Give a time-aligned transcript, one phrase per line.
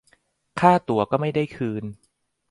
[0.59, 1.83] ค่าตั๋วก็ไม่ได้คืน